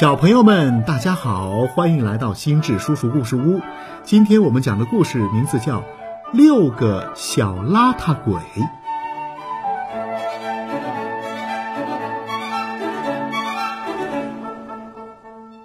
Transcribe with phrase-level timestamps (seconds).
[0.00, 3.60] 小朋友们，大家好，欢迎来到心智叔叔故事屋。
[4.02, 5.80] 今天我们讲的故事名字叫
[6.32, 8.34] 《六个小邋遢鬼》。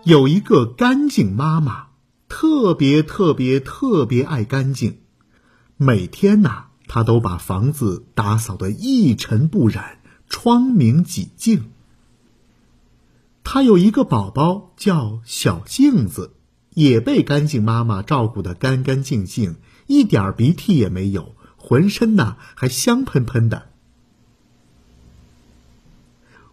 [0.03, 1.87] 有一个干净妈妈，
[2.27, 4.97] 特别特别特别爱干净，
[5.77, 11.71] 每天呐，她都把房子打扫得一尘不染，窗明几净。
[13.49, 16.33] 他有一个宝宝叫小镜子，
[16.73, 19.55] 也被干净妈妈照顾得干干净净，
[19.87, 23.69] 一点鼻涕也没有，浑身呐还香喷喷的。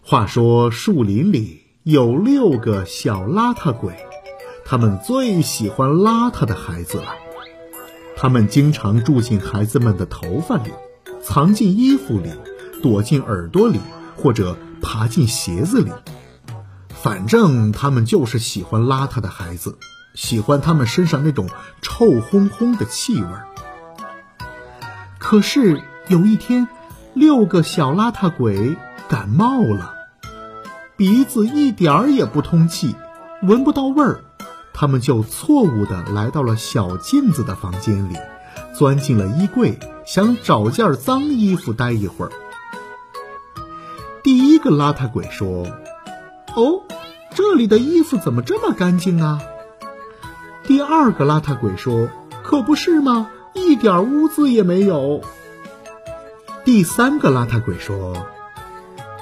[0.02, 3.96] 话说树林里有六个小邋遢鬼，
[4.64, 7.08] 他们最喜欢邋遢的孩子了。
[8.16, 10.70] 他们经常住进孩子们的头发里，
[11.20, 12.30] 藏进衣服里，
[12.80, 13.80] 躲进耳朵里，
[14.14, 15.90] 或者爬进鞋子里。
[17.04, 19.76] 反正他们就是喜欢邋遢的孩子，
[20.14, 21.50] 喜欢他们身上那种
[21.82, 23.28] 臭烘烘的气味。
[25.18, 26.66] 可是有一天，
[27.12, 28.74] 六个小邋遢鬼
[29.06, 29.92] 感冒了，
[30.96, 32.96] 鼻子一点儿也不通气，
[33.42, 34.24] 闻不到味儿，
[34.72, 38.16] 他们就错误的来到了小镜子的房间里，
[38.74, 42.32] 钻进了衣柜，想找件脏衣服待一会儿。
[44.22, 45.66] 第一个邋遢鬼说
[46.56, 46.80] ：“哦。”
[47.34, 49.40] 这里的衣服怎么这么干净啊？
[50.66, 52.08] 第二个邋遢鬼说
[52.44, 53.28] ：“可不是吗？
[53.52, 55.20] 一点污渍也没有。”
[56.64, 58.16] 第三个邋遢鬼说：“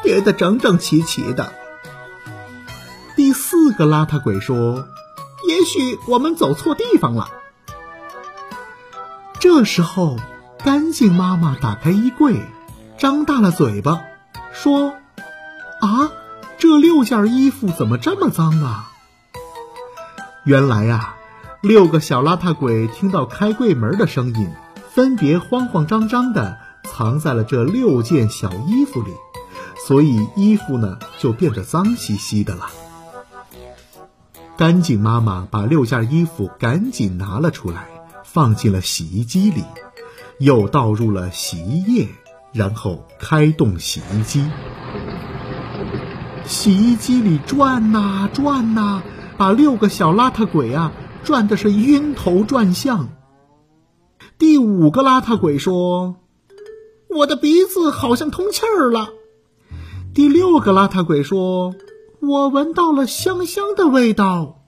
[0.04, 1.52] 叠得整整齐齐的。”
[3.16, 4.86] 第四个邋遢鬼说
[5.48, 7.30] ：“也许我们走错地方了。”
[9.40, 10.18] 这时候，
[10.62, 12.40] 干净妈妈打开衣柜，
[12.98, 14.02] 张大了嘴巴，
[14.52, 14.92] 说
[15.80, 16.12] ：“啊！”
[16.62, 18.92] 这六件衣服怎么这么脏啊？
[20.44, 21.16] 原来呀，
[21.60, 24.48] 六个小邋遢鬼听到开柜门的声音，
[24.94, 29.10] 分别慌慌张张的藏在了这六件小衣服里，
[29.88, 32.70] 所以衣服呢就变得脏兮兮的了。
[34.56, 37.88] 干净妈妈把六件衣服赶紧拿了出来，
[38.22, 39.64] 放进了洗衣机里，
[40.38, 42.08] 又倒入了洗衣液，
[42.52, 44.48] 然后开动洗衣机。
[46.44, 49.02] 洗衣机里转呐转呐，
[49.36, 50.92] 把六个小邋遢鬼啊
[51.24, 53.08] 转的是晕头转向。
[54.38, 56.16] 第五个邋遢鬼说
[57.08, 59.10] ：“我的鼻子好像通气儿了。”
[60.14, 61.74] 第六个邋遢鬼说
[62.20, 64.58] ：“我闻到了香香的味道。”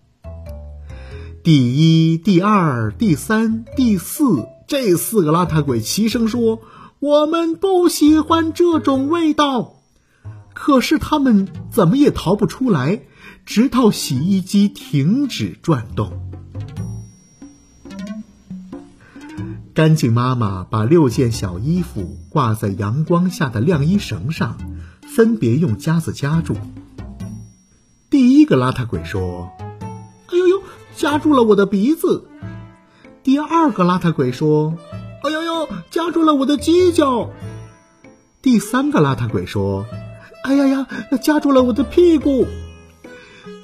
[1.43, 6.61] 第一、第二、第三、第四这四个邋遢鬼齐声说
[7.01, 9.74] ：“我们不喜欢这种味道。”
[10.67, 13.03] 可是他们怎么也逃不出来，
[13.45, 16.11] 直到洗衣机停止转动。
[19.75, 24.57] 干净妈妈把六件小衣服挂在阳光下的晾衣绳上，
[25.03, 26.57] 分别用夹子夹住。
[28.09, 29.51] 第一个邋遢鬼说
[30.33, 30.63] ：“哎呦呦，
[30.97, 32.27] 夹住了我的鼻子。”
[33.23, 34.79] 第二个邋遢鬼说
[35.25, 37.29] ：“哎呦呦，夹住了我的犄角。”
[38.41, 39.85] 第三个邋遢鬼说。
[40.45, 40.87] 哎呀呀！
[41.23, 42.47] 夹住了我的屁股。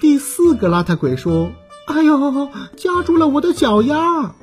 [0.00, 1.52] 第四个邋遢鬼说
[1.86, 4.34] ：“哎呦，夹住了我的脚丫。”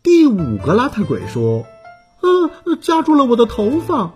[0.00, 1.66] 第五个邋遢鬼说
[2.22, 4.12] ：“呃，夹住了我的头发。”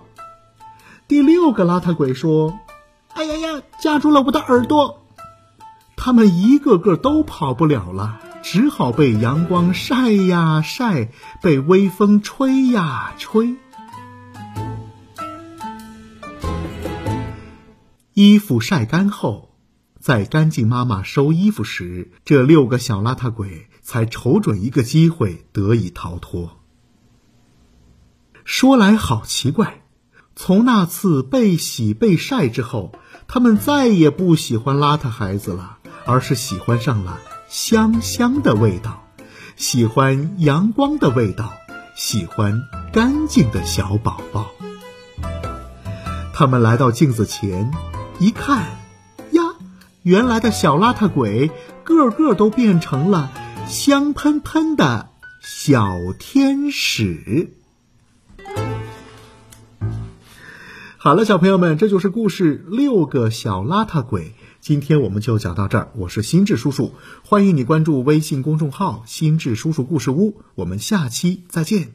[1.09, 2.61] 第六个邋遢鬼说
[3.15, 5.03] ：“哎呀呀，夹住了我的耳朵。”
[5.99, 11.09] 他们一个个都跑不了了，只好被阳光晒呀晒，
[11.43, 13.57] 被微风吹呀吹。
[18.19, 19.55] 衣服晒干后，
[20.01, 26.59] 在干净妈妈收衣服时，这六个小邋遢鬼才瞅准一个机会得以逃脱。
[28.45, 29.85] 说来好奇怪，
[30.35, 32.91] 从那次被洗被晒之后，
[33.29, 39.07] 他们再也不喜欢邋遢孩子了，而是喜欢上了香香的味道，
[39.55, 41.53] 喜欢阳光的味道，
[41.95, 42.63] 喜欢
[42.93, 44.51] 干净的小宝宝。
[46.35, 47.71] 他们来到镜子前。
[48.21, 48.67] 一看，
[49.31, 49.43] 呀，
[50.03, 51.53] 原来的小邋遢鬼
[51.85, 53.31] 个个都变成了
[53.69, 55.11] 香喷喷的
[55.41, 57.53] 小天使。
[60.97, 64.25] 好了，小朋友们，这就是故事《六个小邋遢鬼》。
[64.61, 65.93] 今天我们就讲到这儿。
[65.95, 66.95] 我是心智叔叔，
[67.25, 70.43] 欢迎你关注微信公众号“心智叔叔故事屋”。
[70.57, 71.93] 我们下期再见。